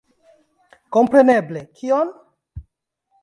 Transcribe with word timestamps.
Kompreneble, 0.95 1.61
kion! 1.81 2.11